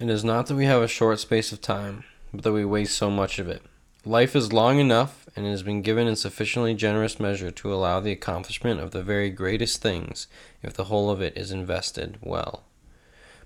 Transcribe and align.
It 0.00 0.10
is 0.10 0.24
not 0.24 0.46
that 0.46 0.56
we 0.56 0.64
have 0.64 0.82
a 0.82 0.88
short 0.88 1.20
space 1.20 1.52
of 1.52 1.60
time, 1.60 2.02
but 2.32 2.42
that 2.42 2.52
we 2.52 2.64
waste 2.64 2.96
so 2.96 3.10
much 3.10 3.38
of 3.38 3.46
it. 3.46 3.62
Life 4.04 4.34
is 4.34 4.52
long 4.52 4.80
enough, 4.80 5.28
and 5.36 5.46
it 5.46 5.50
has 5.50 5.62
been 5.62 5.82
given 5.82 6.08
in 6.08 6.16
sufficiently 6.16 6.74
generous 6.74 7.20
measure 7.20 7.52
to 7.52 7.72
allow 7.72 8.00
the 8.00 8.10
accomplishment 8.10 8.80
of 8.80 8.90
the 8.90 9.04
very 9.04 9.30
greatest 9.30 9.80
things 9.80 10.26
if 10.64 10.74
the 10.74 10.84
whole 10.84 11.10
of 11.10 11.22
it 11.22 11.38
is 11.38 11.52
invested 11.52 12.18
well. 12.20 12.64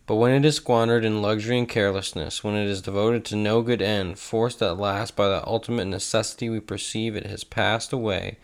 But 0.07 0.17
when 0.17 0.33
it 0.33 0.47
is 0.47 0.57
squandered 0.57 1.05
in 1.05 1.21
luxury 1.21 1.59
and 1.59 1.69
carelessness, 1.69 2.43
when 2.43 2.55
it 2.55 2.67
is 2.67 2.81
devoted 2.81 3.27
to 3.27 3.37
no 3.37 3.61
good 3.61 3.83
end, 3.83 4.19
forced 4.19 4.63
at 4.63 4.79
last 4.79 5.15
by 5.15 5.29
the 5.29 5.47
ultimate 5.47 5.85
necessity, 5.85 6.49
we 6.49 6.61
perceive 6.61 7.15
it 7.15 7.27
has 7.27 7.45
passed 7.45 7.93
away 7.93 8.39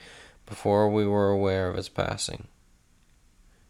before 0.45 0.91
we 0.91 1.07
were 1.07 1.31
aware 1.31 1.71
of 1.71 1.79
its 1.79 1.89
passing. 1.89 2.49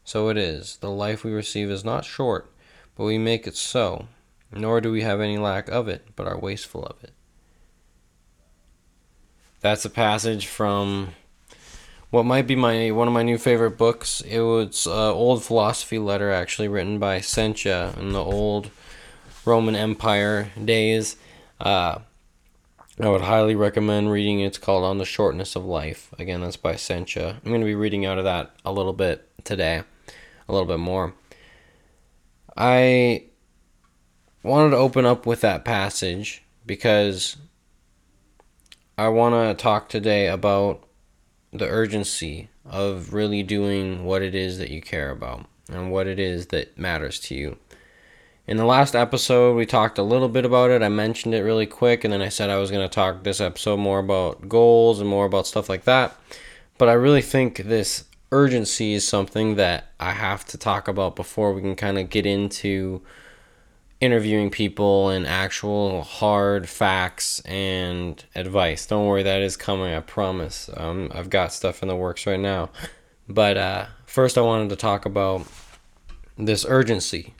So 0.02 0.28
it 0.28 0.36
is. 0.36 0.78
The 0.78 0.90
life 0.90 1.22
we 1.22 1.30
receive 1.30 1.70
is 1.70 1.84
not 1.84 2.04
short, 2.04 2.50
but 2.96 3.04
we 3.04 3.16
make 3.16 3.46
it 3.46 3.56
so, 3.56 4.08
nor 4.52 4.80
do 4.80 4.90
we 4.92 5.02
have 5.02 5.20
any 5.20 5.38
lack 5.38 5.68
of 5.68 5.88
it, 5.88 6.08
but 6.16 6.26
are 6.26 6.38
wasteful 6.38 6.84
of 6.84 7.02
it. 7.02 7.12
That's 9.60 9.84
a 9.84 9.90
passage 9.90 10.46
from 10.46 11.14
what 12.10 12.24
might 12.24 12.46
be 12.46 12.54
my 12.54 12.90
one 12.90 13.08
of 13.08 13.14
my 13.14 13.22
new 13.22 13.38
favorite 13.38 13.78
books. 13.78 14.20
It 14.20 14.40
was 14.40 14.86
an 14.86 14.92
old 14.92 15.42
philosophy 15.42 15.98
letter, 15.98 16.30
actually 16.30 16.68
written 16.68 16.98
by 16.98 17.20
Seneca 17.20 17.94
in 17.98 18.12
the 18.12 18.22
old 18.22 18.70
Roman 19.44 19.74
Empire 19.74 20.50
days. 20.62 21.16
Uh, 21.60 21.98
I 23.00 23.08
would 23.08 23.22
highly 23.22 23.56
recommend 23.56 24.12
reading. 24.12 24.40
It's 24.40 24.58
called 24.58 24.84
On 24.84 24.98
the 24.98 25.04
Shortness 25.04 25.56
of 25.56 25.64
Life. 25.64 26.14
Again, 26.18 26.42
that's 26.42 26.56
by 26.56 26.76
Seneca. 26.76 27.40
I'm 27.44 27.50
going 27.50 27.60
to 27.60 27.66
be 27.66 27.74
reading 27.74 28.06
out 28.06 28.18
of 28.18 28.24
that 28.24 28.54
a 28.64 28.72
little 28.72 28.92
bit 28.92 29.28
today, 29.42 29.82
a 30.48 30.52
little 30.52 30.68
bit 30.68 30.78
more. 30.78 31.14
I 32.56 33.24
wanted 34.48 34.70
to 34.70 34.76
open 34.76 35.06
up 35.06 35.26
with 35.26 35.40
that 35.40 35.64
passage 35.64 36.42
because 36.66 37.36
I 38.96 39.08
want 39.08 39.34
to 39.34 39.60
talk 39.60 39.88
today 39.88 40.28
about 40.28 40.86
the 41.52 41.66
urgency 41.66 42.50
of 42.64 43.14
really 43.14 43.42
doing 43.42 44.04
what 44.04 44.22
it 44.22 44.34
is 44.34 44.58
that 44.58 44.70
you 44.70 44.80
care 44.80 45.10
about 45.10 45.46
and 45.70 45.90
what 45.90 46.06
it 46.06 46.18
is 46.18 46.48
that 46.48 46.78
matters 46.78 47.18
to 47.20 47.34
you. 47.34 47.56
In 48.46 48.58
the 48.58 48.66
last 48.66 48.94
episode, 48.94 49.56
we 49.56 49.64
talked 49.64 49.96
a 49.96 50.02
little 50.02 50.28
bit 50.28 50.44
about 50.44 50.70
it. 50.70 50.82
I 50.82 50.90
mentioned 50.90 51.34
it 51.34 51.40
really 51.40 51.64
quick, 51.64 52.04
and 52.04 52.12
then 52.12 52.20
I 52.20 52.28
said 52.28 52.50
I 52.50 52.58
was 52.58 52.70
going 52.70 52.86
to 52.86 52.94
talk 52.94 53.22
this 53.22 53.40
episode 53.40 53.78
more 53.78 54.00
about 54.00 54.50
goals 54.50 55.00
and 55.00 55.08
more 55.08 55.24
about 55.24 55.46
stuff 55.46 55.70
like 55.70 55.84
that. 55.84 56.14
But 56.76 56.90
I 56.90 56.92
really 56.92 57.22
think 57.22 57.56
this 57.56 58.04
urgency 58.30 58.92
is 58.92 59.08
something 59.08 59.54
that 59.54 59.92
I 59.98 60.12
have 60.12 60.44
to 60.46 60.58
talk 60.58 60.88
about 60.88 61.16
before 61.16 61.54
we 61.54 61.62
can 61.62 61.76
kind 61.76 61.98
of 61.98 62.10
get 62.10 62.26
into 62.26 63.00
interviewing 64.04 64.50
people 64.50 65.08
and 65.08 65.26
actual 65.26 66.02
hard 66.02 66.68
facts 66.68 67.40
and 67.40 68.22
advice. 68.34 68.86
Don't 68.86 69.06
worry, 69.06 69.22
that 69.22 69.42
is 69.42 69.56
coming, 69.56 69.94
I 69.94 70.00
promise. 70.00 70.68
Um, 70.76 71.10
I've 71.14 71.30
got 71.30 71.52
stuff 71.52 71.82
in 71.82 71.88
the 71.88 71.96
works 71.96 72.26
right 72.26 72.38
now. 72.38 72.70
But 73.28 73.56
uh, 73.56 73.86
first, 74.06 74.36
I 74.36 74.42
wanted 74.42 74.68
to 74.68 74.76
talk 74.76 75.06
about 75.06 75.46
this 76.36 76.66
urgency. 76.68 77.34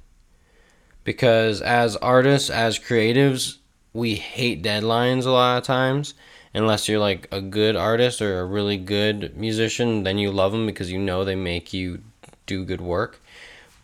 Because 1.04 1.60
as 1.60 1.96
artists, 1.96 2.48
as 2.48 2.78
creatives, 2.78 3.58
we 3.92 4.14
hate 4.14 4.62
deadlines 4.62 5.26
a 5.26 5.30
lot 5.30 5.58
of 5.58 5.64
times. 5.64 6.14
Unless 6.54 6.88
you're 6.88 7.00
like 7.00 7.28
a 7.30 7.40
good 7.40 7.76
artist 7.76 8.22
or 8.22 8.40
a 8.40 8.46
really 8.46 8.78
good 8.78 9.36
musician, 9.36 10.04
then 10.04 10.18
you 10.18 10.30
love 10.30 10.52
them 10.52 10.66
because 10.66 10.90
you 10.90 10.98
know 10.98 11.24
they 11.24 11.34
make 11.34 11.72
you 11.72 12.00
do 12.46 12.64
good 12.64 12.80
work. 12.80 13.20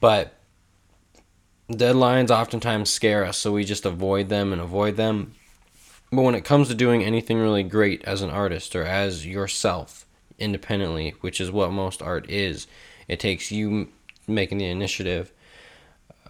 But 0.01 0.35
deadlines 1.71 2.31
oftentimes 2.31 2.91
scare 2.91 3.25
us, 3.25 3.39
so 3.39 3.53
we 3.53 3.65
just 3.65 3.87
avoid 3.87 4.29
them 4.29 4.53
and 4.53 4.61
avoid 4.61 4.97
them. 4.97 5.35
But 6.13 6.23
when 6.23 6.35
it 6.35 6.45
comes 6.45 6.69
to 6.69 6.75
doing 6.75 7.05
anything 7.05 7.39
really 7.39 7.63
great 7.63 8.05
as 8.05 8.23
an 8.23 8.31
artist 8.31 8.75
or 8.75 8.85
as 8.85 9.27
yourself 9.27 10.07
independently, 10.39 11.15
which 11.21 11.41
is 11.41 11.51
what 11.51 11.71
most 11.71 12.03
art 12.03 12.29
is, 12.29 12.67
it 13.07 13.21
takes 13.21 13.53
you 13.53 13.89
making 14.27 14.59
the 14.59 14.67
initiative. 14.67 15.33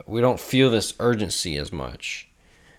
We 0.06 0.20
don't 0.20 0.40
feel 0.40 0.70
this 0.70 0.94
urgency 1.00 1.56
as 1.56 1.72
much. 1.72 2.28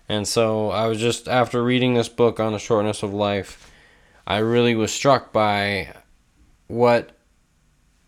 And 0.08 0.28
so 0.28 0.70
I 0.70 0.86
was 0.86 1.00
just, 1.00 1.28
after 1.28 1.62
reading 1.62 1.94
this 1.94 2.08
book 2.08 2.38
on 2.38 2.52
the 2.52 2.58
shortness 2.58 3.02
of 3.02 3.14
life, 3.14 3.70
I 4.26 4.38
really 4.38 4.74
was 4.74 4.92
struck 4.92 5.32
by 5.32 5.94
what 6.68 7.10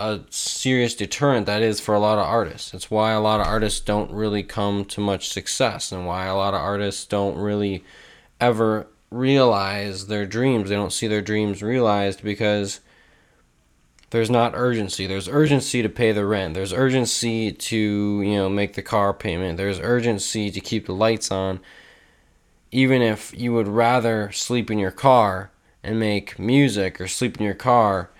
a 0.00 0.21
serious 0.31 0.94
deterrent 0.94 1.47
that 1.47 1.62
is 1.62 1.81
for 1.81 1.94
a 1.94 2.00
lot 2.00 2.19
of 2.19 2.27
artists. 2.27 2.75
It's 2.75 2.91
why 2.91 3.12
a 3.12 3.21
lot 3.21 3.41
of 3.41 3.47
artists 3.47 3.81
don't 3.81 4.10
really 4.10 4.43
come 4.43 4.84
to 4.87 5.00
much 5.00 5.28
success 5.28 5.93
and 5.93 6.06
why 6.06 6.27
a 6.27 6.34
lot 6.34 6.55
of 6.55 6.60
artists 6.60 7.05
don't 7.05 7.37
really 7.38 7.84
ever 8.41 8.88
realize 9.10 10.09
their 10.09 10.27
dreams. 10.27 10.69
They 10.69 10.75
don't 10.75 10.93
see 10.93 11.06
their 11.06 11.22
dreams 11.22 11.62
realized 11.62 12.22
because 12.22 12.81
there's 14.10 14.31
not 14.31 14.53
urgency. 14.54 15.06
There's 15.06 15.28
urgency 15.28 15.83
to 15.83 15.88
pay 15.88 16.12
the 16.12 16.27
rent. 16.27 16.54
There's 16.54 16.72
urgency 16.72 17.53
to, 17.53 17.77
you 18.22 18.34
know, 18.34 18.49
make 18.49 18.75
the 18.75 18.83
car 18.83 19.15
payment. 19.15 19.56
There's 19.56 19.81
urgency 19.81 20.50
to 20.50 20.60
keep 20.60 20.87
the 20.87 20.93
lights 20.93 21.31
on. 21.31 21.60
Even 22.72 23.00
if 23.00 23.33
you 23.37 23.53
would 23.53 23.69
rather 23.69 24.33
sleep 24.33 24.71
in 24.71 24.81
your 24.81 24.91
car 24.91 25.50
and 25.84 26.00
make 26.00 26.38
music 26.38 27.00
or 27.00 27.06
sleep 27.06 27.37
in 27.38 27.44
your 27.44 27.54
car 27.54 28.10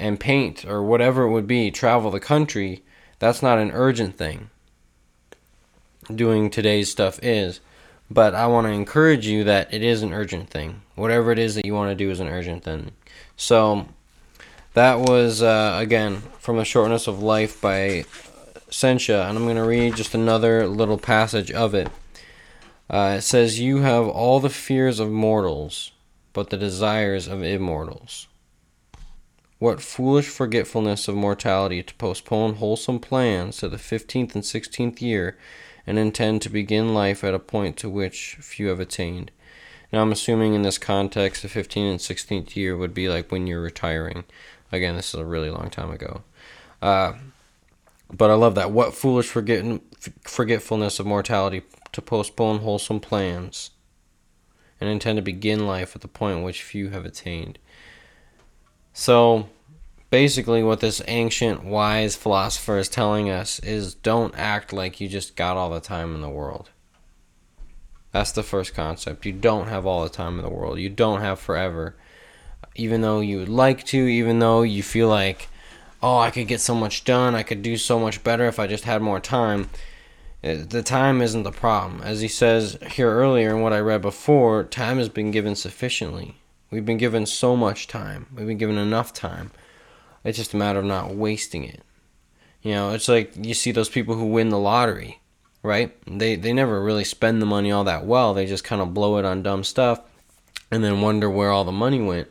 and 0.00 0.18
paint 0.18 0.64
or 0.64 0.82
whatever 0.82 1.22
it 1.22 1.30
would 1.30 1.46
be, 1.46 1.70
travel 1.70 2.10
the 2.10 2.18
country, 2.18 2.82
that's 3.18 3.42
not 3.42 3.58
an 3.58 3.70
urgent 3.72 4.16
thing. 4.16 4.50
Doing 6.12 6.50
today's 6.50 6.90
stuff 6.90 7.20
is. 7.22 7.60
But 8.10 8.34
I 8.34 8.48
want 8.48 8.66
to 8.66 8.72
encourage 8.72 9.26
you 9.26 9.44
that 9.44 9.72
it 9.72 9.84
is 9.84 10.02
an 10.02 10.12
urgent 10.12 10.50
thing. 10.50 10.82
Whatever 10.96 11.30
it 11.30 11.38
is 11.38 11.54
that 11.54 11.64
you 11.64 11.74
want 11.74 11.90
to 11.90 11.94
do 11.94 12.10
is 12.10 12.18
an 12.18 12.26
urgent 12.26 12.64
thing. 12.64 12.90
So 13.36 13.86
that 14.74 14.98
was, 14.98 15.42
uh, 15.42 15.78
again, 15.80 16.22
from 16.40 16.56
The 16.56 16.64
Shortness 16.64 17.06
of 17.06 17.22
Life 17.22 17.60
by 17.60 18.04
Seneca. 18.68 19.26
And 19.26 19.38
I'm 19.38 19.44
going 19.44 19.56
to 19.56 19.62
read 19.62 19.94
just 19.94 20.14
another 20.14 20.66
little 20.66 20.98
passage 20.98 21.52
of 21.52 21.74
it. 21.74 21.88
Uh, 22.88 23.16
it 23.18 23.20
says, 23.20 23.60
You 23.60 23.78
have 23.78 24.08
all 24.08 24.40
the 24.40 24.50
fears 24.50 24.98
of 24.98 25.10
mortals, 25.10 25.92
but 26.32 26.50
the 26.50 26.56
desires 26.56 27.28
of 27.28 27.44
immortals. 27.44 28.26
What 29.60 29.82
foolish 29.82 30.26
forgetfulness 30.26 31.06
of 31.06 31.14
mortality 31.14 31.82
to 31.82 31.94
postpone 31.94 32.54
wholesome 32.54 32.98
plans 32.98 33.58
to 33.58 33.68
the 33.68 33.78
fifteenth 33.78 34.34
and 34.34 34.44
sixteenth 34.44 35.02
year, 35.02 35.36
and 35.86 35.98
intend 35.98 36.40
to 36.42 36.48
begin 36.48 36.94
life 36.94 37.22
at 37.22 37.34
a 37.34 37.38
point 37.38 37.76
to 37.76 37.90
which 37.90 38.36
few 38.40 38.68
have 38.68 38.80
attained. 38.80 39.30
Now, 39.92 40.00
I'm 40.00 40.12
assuming 40.12 40.54
in 40.54 40.62
this 40.62 40.78
context, 40.78 41.42
the 41.42 41.48
15th 41.48 41.90
and 41.90 41.98
16th 41.98 42.56
year 42.56 42.76
would 42.76 42.94
be 42.94 43.08
like 43.08 43.30
when 43.30 43.46
you're 43.46 43.60
retiring. 43.60 44.24
Again, 44.72 44.96
this 44.96 45.12
is 45.12 45.20
a 45.20 45.24
really 45.24 45.50
long 45.50 45.68
time 45.68 45.90
ago. 45.90 46.22
Uh, 46.80 47.14
but 48.10 48.30
I 48.30 48.34
love 48.34 48.54
that. 48.54 48.70
What 48.70 48.94
foolish 48.94 49.26
forget- 49.26 49.80
forgetfulness 50.22 51.00
of 51.00 51.06
mortality 51.06 51.62
to 51.92 52.00
postpone 52.00 52.60
wholesome 52.60 53.00
plans 53.00 53.72
and 54.80 54.88
intend 54.88 55.16
to 55.16 55.22
begin 55.22 55.66
life 55.66 55.94
at 55.94 56.02
the 56.02 56.08
point 56.08 56.44
which 56.44 56.62
few 56.62 56.90
have 56.90 57.04
attained. 57.04 57.58
So 59.00 59.48
basically, 60.10 60.62
what 60.62 60.80
this 60.80 61.00
ancient 61.08 61.64
wise 61.64 62.16
philosopher 62.16 62.76
is 62.76 62.90
telling 62.90 63.30
us 63.30 63.58
is 63.60 63.94
don't 63.94 64.36
act 64.36 64.74
like 64.74 65.00
you 65.00 65.08
just 65.08 65.36
got 65.36 65.56
all 65.56 65.70
the 65.70 65.80
time 65.80 66.14
in 66.14 66.20
the 66.20 66.28
world. 66.28 66.68
That's 68.12 68.30
the 68.30 68.42
first 68.42 68.74
concept. 68.74 69.24
You 69.24 69.32
don't 69.32 69.68
have 69.68 69.86
all 69.86 70.02
the 70.02 70.10
time 70.10 70.36
in 70.36 70.44
the 70.44 70.50
world. 70.50 70.78
You 70.80 70.90
don't 70.90 71.22
have 71.22 71.40
forever. 71.40 71.96
Even 72.74 73.00
though 73.00 73.20
you 73.20 73.38
would 73.38 73.48
like 73.48 73.84
to, 73.84 73.96
even 73.96 74.38
though 74.38 74.60
you 74.60 74.82
feel 74.82 75.08
like, 75.08 75.48
oh, 76.02 76.18
I 76.18 76.30
could 76.30 76.46
get 76.46 76.60
so 76.60 76.74
much 76.74 77.04
done, 77.04 77.34
I 77.34 77.42
could 77.42 77.62
do 77.62 77.78
so 77.78 77.98
much 77.98 78.22
better 78.22 78.44
if 78.48 78.58
I 78.58 78.66
just 78.66 78.84
had 78.84 79.00
more 79.00 79.18
time. 79.18 79.70
Eh, 80.44 80.64
the 80.68 80.82
time 80.82 81.22
isn't 81.22 81.44
the 81.44 81.52
problem. 81.52 82.02
As 82.02 82.20
he 82.20 82.28
says 82.28 82.76
here 82.90 83.10
earlier 83.10 83.48
in 83.56 83.62
what 83.62 83.72
I 83.72 83.80
read 83.80 84.02
before, 84.02 84.62
time 84.62 84.98
has 84.98 85.08
been 85.08 85.30
given 85.30 85.56
sufficiently. 85.56 86.34
We've 86.70 86.84
been 86.84 86.98
given 86.98 87.26
so 87.26 87.56
much 87.56 87.88
time. 87.88 88.26
We've 88.34 88.46
been 88.46 88.58
given 88.58 88.78
enough 88.78 89.12
time. 89.12 89.50
It's 90.22 90.38
just 90.38 90.54
a 90.54 90.56
matter 90.56 90.78
of 90.78 90.84
not 90.84 91.14
wasting 91.14 91.64
it. 91.64 91.82
You 92.62 92.72
know, 92.72 92.92
it's 92.92 93.08
like 93.08 93.32
you 93.36 93.54
see 93.54 93.72
those 93.72 93.88
people 93.88 94.14
who 94.14 94.26
win 94.26 94.50
the 94.50 94.58
lottery, 94.58 95.20
right? 95.62 95.96
They 96.06 96.36
they 96.36 96.52
never 96.52 96.82
really 96.82 97.04
spend 97.04 97.40
the 97.40 97.46
money 97.46 97.72
all 97.72 97.84
that 97.84 98.06
well. 98.06 98.34
They 98.34 98.46
just 98.46 98.64
kind 98.64 98.82
of 98.82 98.94
blow 98.94 99.16
it 99.16 99.24
on 99.24 99.42
dumb 99.42 99.64
stuff 99.64 100.00
and 100.70 100.84
then 100.84 101.00
wonder 101.00 101.28
where 101.28 101.50
all 101.50 101.64
the 101.64 101.72
money 101.72 102.00
went. 102.00 102.28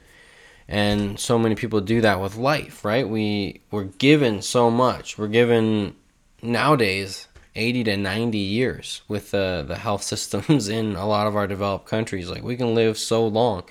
And 0.68 1.20
so 1.20 1.40
many 1.40 1.56
people 1.56 1.82
do 1.82 2.00
that 2.02 2.22
with 2.22 2.36
life, 2.36 2.86
right? 2.86 3.10
We 3.10 3.62
we're 3.72 3.86
given 3.86 4.42
so 4.42 4.70
much. 4.70 5.18
We're 5.18 5.28
given 5.28 5.96
nowadays 6.42 7.28
80 7.56 7.84
to 7.86 7.98
90 7.98 8.38
years 8.38 9.02
with 9.08 9.32
the 9.32 9.66
the 9.68 9.76
health 9.76 10.04
systems 10.14 10.70
in 10.70 10.96
a 10.96 11.08
lot 11.08 11.28
of 11.28 11.36
our 11.36 11.48
developed 11.48 11.88
countries. 11.88 12.30
Like 12.30 12.44
we 12.44 12.56
can 12.56 12.76
live 12.76 12.98
so 12.98 13.26
long 13.28 13.64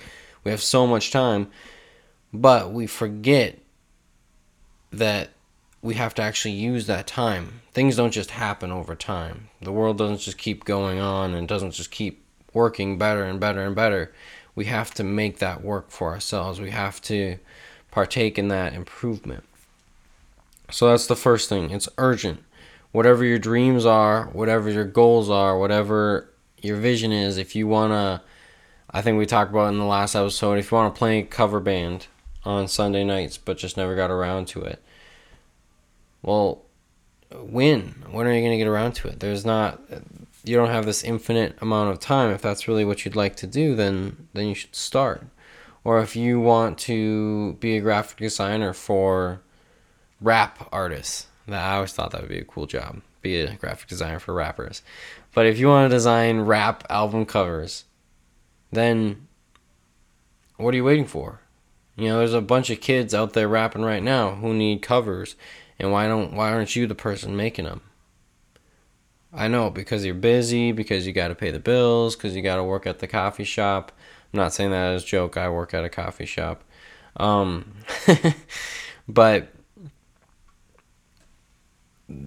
we 0.43 0.51
have 0.51 0.61
so 0.61 0.87
much 0.87 1.11
time, 1.11 1.49
but 2.33 2.71
we 2.71 2.87
forget 2.87 3.59
that 4.91 5.29
we 5.81 5.95
have 5.95 6.13
to 6.15 6.21
actually 6.21 6.53
use 6.53 6.87
that 6.87 7.07
time. 7.07 7.61
Things 7.71 7.95
don't 7.95 8.11
just 8.11 8.31
happen 8.31 8.71
over 8.71 8.95
time. 8.95 9.49
The 9.61 9.71
world 9.71 9.97
doesn't 9.97 10.19
just 10.19 10.37
keep 10.37 10.65
going 10.65 10.99
on 10.99 11.33
and 11.33 11.47
doesn't 11.47 11.71
just 11.71 11.91
keep 11.91 12.23
working 12.53 12.97
better 12.97 13.23
and 13.23 13.39
better 13.39 13.61
and 13.61 13.75
better. 13.75 14.13
We 14.55 14.65
have 14.65 14.93
to 14.95 15.03
make 15.03 15.39
that 15.39 15.63
work 15.63 15.89
for 15.89 16.09
ourselves. 16.09 16.59
We 16.59 16.71
have 16.71 17.01
to 17.03 17.37
partake 17.91 18.37
in 18.37 18.49
that 18.49 18.73
improvement. 18.73 19.43
So 20.71 20.89
that's 20.89 21.07
the 21.07 21.15
first 21.15 21.49
thing. 21.49 21.71
It's 21.71 21.89
urgent. 21.97 22.43
Whatever 22.91 23.23
your 23.23 23.39
dreams 23.39 23.85
are, 23.85 24.25
whatever 24.27 24.69
your 24.69 24.85
goals 24.85 25.29
are, 25.29 25.57
whatever 25.57 26.29
your 26.61 26.77
vision 26.77 27.11
is, 27.11 27.37
if 27.37 27.55
you 27.55 27.67
want 27.67 27.91
to, 27.93 28.21
I 28.91 29.01
think 29.01 29.17
we 29.17 29.25
talked 29.25 29.51
about 29.51 29.71
in 29.71 29.77
the 29.77 29.85
last 29.85 30.15
episode, 30.15 30.57
if 30.57 30.71
you 30.71 30.77
want 30.77 30.93
to 30.93 30.97
play 30.97 31.21
cover 31.23 31.59
band 31.59 32.07
on 32.43 32.67
Sunday 32.67 33.03
nights 33.03 33.37
but 33.37 33.57
just 33.57 33.77
never 33.77 33.95
got 33.95 34.09
around 34.09 34.47
to 34.49 34.61
it, 34.61 34.81
well, 36.21 36.63
when? 37.31 38.03
When 38.09 38.25
are 38.25 38.33
you 38.33 38.41
going 38.41 38.51
to 38.51 38.57
get 38.57 38.67
around 38.67 38.93
to 38.93 39.07
it? 39.07 39.19
There's 39.19 39.45
not, 39.45 39.79
you 40.43 40.55
don't 40.55 40.69
have 40.69 40.85
this 40.85 41.03
infinite 41.03 41.57
amount 41.61 41.91
of 41.91 41.99
time. 41.99 42.31
If 42.31 42.41
that's 42.41 42.67
really 42.67 42.83
what 42.83 43.05
you'd 43.05 43.15
like 43.15 43.35
to 43.37 43.47
do, 43.47 43.75
then 43.75 44.27
then 44.33 44.47
you 44.47 44.55
should 44.55 44.75
start. 44.75 45.27
Or 45.83 45.99
if 45.99 46.15
you 46.15 46.39
want 46.39 46.77
to 46.79 47.53
be 47.53 47.77
a 47.77 47.81
graphic 47.81 48.17
designer 48.17 48.73
for 48.73 49.41
rap 50.19 50.67
artists, 50.71 51.27
that 51.47 51.63
I 51.63 51.75
always 51.75 51.93
thought 51.93 52.11
that 52.11 52.21
would 52.21 52.29
be 52.29 52.39
a 52.39 52.45
cool 52.45 52.65
job. 52.65 53.01
Be 53.21 53.37
a 53.41 53.55
graphic 53.55 53.87
designer 53.87 54.19
for 54.19 54.33
rappers. 54.33 54.81
But 55.33 55.45
if 55.45 55.59
you 55.59 55.67
want 55.67 55.89
to 55.89 55.95
design 55.95 56.41
rap 56.41 56.85
album 56.89 57.25
covers, 57.25 57.85
then 58.71 59.27
what 60.57 60.73
are 60.73 60.77
you 60.77 60.83
waiting 60.83 61.05
for? 61.05 61.39
You 61.95 62.09
know, 62.09 62.19
there's 62.19 62.33
a 62.33 62.41
bunch 62.41 62.69
of 62.69 62.81
kids 62.81 63.13
out 63.13 63.33
there 63.33 63.47
rapping 63.47 63.81
right 63.81 64.03
now 64.03 64.35
who 64.35 64.53
need 64.53 64.81
covers, 64.81 65.35
and 65.77 65.91
why 65.91 66.07
don't 66.07 66.33
why 66.33 66.51
aren't 66.51 66.75
you 66.75 66.87
the 66.87 66.95
person 66.95 67.35
making 67.35 67.65
them? 67.65 67.81
I 69.33 69.47
know 69.47 69.69
because 69.69 70.05
you're 70.05 70.15
busy, 70.15 70.71
because 70.71 71.05
you 71.05 71.13
got 71.13 71.27
to 71.27 71.35
pay 71.35 71.51
the 71.51 71.59
bills, 71.59 72.15
because 72.15 72.35
you 72.35 72.41
got 72.41 72.55
to 72.55 72.63
work 72.63 72.87
at 72.87 72.99
the 72.99 73.07
coffee 73.07 73.43
shop. 73.43 73.91
I'm 74.33 74.37
not 74.37 74.53
saying 74.53 74.71
that 74.71 74.93
as 74.93 75.03
a 75.03 75.07
joke. 75.07 75.37
I 75.37 75.49
work 75.49 75.73
at 75.73 75.83
a 75.83 75.89
coffee 75.89 76.25
shop, 76.25 76.63
um, 77.17 77.73
but 79.07 79.49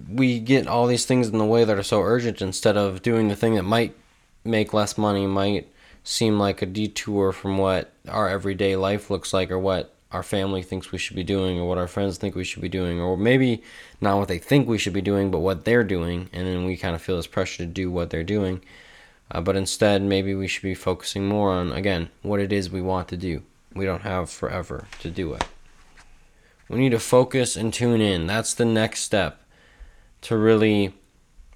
we 0.07 0.39
get 0.39 0.67
all 0.67 0.87
these 0.87 1.05
things 1.05 1.27
in 1.27 1.37
the 1.37 1.45
way 1.45 1.63
that 1.63 1.77
are 1.77 1.83
so 1.83 2.01
urgent 2.01 2.41
instead 2.41 2.77
of 2.77 3.01
doing 3.01 3.27
the 3.27 3.35
thing 3.35 3.55
that 3.55 3.63
might 3.63 3.95
make 4.43 4.73
less 4.73 4.97
money, 4.97 5.27
might 5.27 5.72
seem 6.03 6.39
like 6.39 6.61
a 6.61 6.65
detour 6.65 7.31
from 7.31 7.57
what 7.57 7.91
our 8.07 8.27
everyday 8.29 8.75
life 8.75 9.09
looks 9.09 9.33
like 9.33 9.49
or 9.49 9.59
what 9.59 9.93
our 10.11 10.23
family 10.23 10.61
thinks 10.61 10.91
we 10.91 10.97
should 10.97 11.15
be 11.15 11.23
doing 11.23 11.59
or 11.59 11.67
what 11.67 11.77
our 11.77 11.87
friends 11.87 12.17
think 12.17 12.35
we 12.35 12.43
should 12.43 12.61
be 12.61 12.69
doing 12.69 12.99
or 12.99 13.17
maybe 13.17 13.63
not 13.99 14.17
what 14.17 14.27
they 14.27 14.37
think 14.37 14.67
we 14.67 14.77
should 14.77 14.93
be 14.93 15.01
doing 15.01 15.31
but 15.31 15.39
what 15.39 15.65
they're 15.65 15.83
doing. 15.83 16.29
And 16.31 16.45
then 16.45 16.65
we 16.65 16.77
kind 16.77 16.95
of 16.95 17.01
feel 17.01 17.17
this 17.17 17.27
pressure 17.27 17.63
to 17.63 17.65
do 17.65 17.89
what 17.89 18.09
they're 18.09 18.23
doing. 18.23 18.63
Uh, 19.31 19.41
but 19.41 19.55
instead 19.55 20.01
maybe 20.03 20.35
we 20.35 20.47
should 20.47 20.61
be 20.61 20.75
focusing 20.75 21.27
more 21.27 21.51
on 21.51 21.71
again 21.71 22.09
what 22.21 22.39
it 22.39 22.53
is 22.53 22.69
we 22.69 22.81
want 22.81 23.07
to 23.07 23.17
do. 23.17 23.41
We 23.73 23.85
don't 23.85 24.03
have 24.03 24.29
forever 24.29 24.87
to 24.99 25.09
do 25.09 25.33
it. 25.33 25.45
We 26.69 26.77
need 26.77 26.91
to 26.91 26.99
focus 26.99 27.55
and 27.55 27.73
tune 27.73 28.01
in. 28.01 28.27
That's 28.27 28.53
the 28.53 28.65
next 28.65 29.01
step 29.01 29.41
to 30.21 30.37
really 30.37 30.93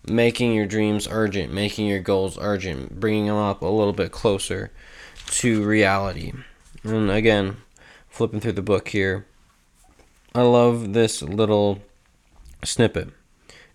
making 0.09 0.53
your 0.53 0.65
dreams 0.65 1.07
urgent, 1.09 1.53
making 1.53 1.87
your 1.87 1.99
goals 1.99 2.37
urgent, 2.39 2.99
bringing 2.99 3.27
them 3.27 3.35
up 3.35 3.61
a 3.61 3.67
little 3.67 3.93
bit 3.93 4.11
closer 4.11 4.71
to 5.27 5.63
reality. 5.63 6.33
And 6.83 7.11
again, 7.11 7.57
flipping 8.09 8.39
through 8.39 8.53
the 8.53 8.61
book 8.61 8.89
here, 8.89 9.25
I 10.33 10.41
love 10.41 10.93
this 10.93 11.21
little 11.21 11.79
snippet. 12.63 13.09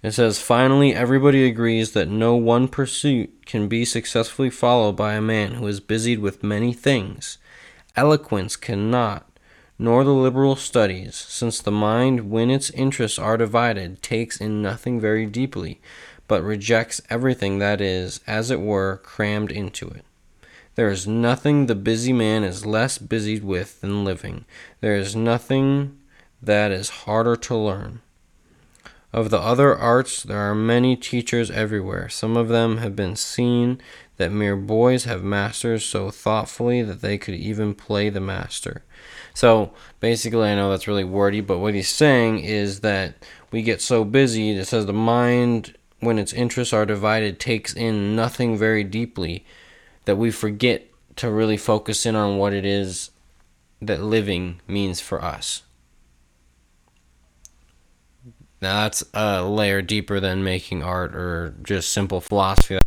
It 0.02 0.12
says, 0.12 0.40
Finally, 0.40 0.94
everybody 0.94 1.46
agrees 1.46 1.92
that 1.92 2.08
no 2.08 2.34
one 2.34 2.68
pursuit 2.68 3.46
can 3.46 3.68
be 3.68 3.84
successfully 3.84 4.50
followed 4.50 4.96
by 4.96 5.14
a 5.14 5.20
man 5.20 5.52
who 5.54 5.66
is 5.66 5.80
busied 5.80 6.18
with 6.18 6.42
many 6.42 6.72
things. 6.72 7.38
Eloquence 7.96 8.56
cannot 8.56 9.28
nor 9.82 10.04
the 10.04 10.14
liberal 10.14 10.54
studies, 10.54 11.16
since 11.16 11.60
the 11.60 11.72
mind, 11.72 12.30
when 12.30 12.50
its 12.50 12.70
interests 12.70 13.18
are 13.18 13.36
divided, 13.36 14.00
takes 14.00 14.40
in 14.40 14.62
nothing 14.62 15.00
very 15.00 15.26
deeply, 15.26 15.80
but 16.28 16.42
rejects 16.42 17.00
everything 17.10 17.58
that 17.58 17.80
is, 17.80 18.20
as 18.26 18.50
it 18.50 18.60
were, 18.60 19.00
crammed 19.02 19.52
into 19.52 19.88
it. 19.88 20.04
There 20.74 20.88
is 20.88 21.06
nothing 21.06 21.66
the 21.66 21.74
busy 21.74 22.12
man 22.12 22.44
is 22.44 22.64
less 22.64 22.96
busied 22.96 23.44
with 23.44 23.80
than 23.80 24.04
living. 24.04 24.46
There 24.80 24.96
is 24.96 25.14
nothing 25.14 25.98
that 26.40 26.70
is 26.70 26.88
harder 26.88 27.36
to 27.36 27.56
learn. 27.56 28.00
Of 29.12 29.28
the 29.28 29.38
other 29.38 29.76
arts, 29.76 30.22
there 30.22 30.38
are 30.38 30.54
many 30.54 30.96
teachers 30.96 31.50
everywhere. 31.50 32.08
Some 32.08 32.34
of 32.38 32.48
them 32.48 32.78
have 32.78 32.96
been 32.96 33.14
seen 33.14 33.78
that 34.16 34.32
mere 34.32 34.56
boys 34.56 35.04
have 35.04 35.22
masters 35.22 35.84
so 35.84 36.10
thoughtfully 36.10 36.82
that 36.82 37.02
they 37.02 37.18
could 37.18 37.34
even 37.34 37.74
play 37.74 38.08
the 38.08 38.20
master. 38.20 38.82
So 39.34 39.72
basically, 40.00 40.48
I 40.48 40.54
know 40.54 40.70
that's 40.70 40.88
really 40.88 41.04
wordy, 41.04 41.42
but 41.42 41.58
what 41.58 41.74
he's 41.74 41.90
saying 41.90 42.40
is 42.40 42.80
that 42.80 43.14
we 43.50 43.60
get 43.60 43.82
so 43.82 44.04
busy. 44.04 44.52
It 44.52 44.64
says 44.66 44.86
the 44.86 44.94
mind, 44.94 45.76
when 46.02 46.18
its 46.18 46.32
interests 46.32 46.74
are 46.74 46.84
divided, 46.84 47.38
takes 47.38 47.72
in 47.72 48.16
nothing 48.16 48.58
very 48.58 48.82
deeply 48.82 49.44
that 50.04 50.16
we 50.16 50.32
forget 50.32 50.84
to 51.14 51.30
really 51.30 51.56
focus 51.56 52.04
in 52.04 52.16
on 52.16 52.38
what 52.38 52.52
it 52.52 52.64
is 52.64 53.10
that 53.80 54.02
living 54.02 54.60
means 54.66 55.00
for 55.00 55.22
us. 55.22 55.62
Now, 58.60 58.82
that's 58.82 59.04
a 59.14 59.42
layer 59.42 59.80
deeper 59.80 60.18
than 60.18 60.42
making 60.42 60.82
art 60.82 61.14
or 61.14 61.54
just 61.62 61.92
simple 61.92 62.20
philosophy. 62.20 62.78